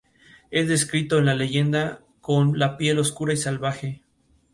[0.49, 4.01] Es descrito en la leyenda con la piel oscura y "salvaje".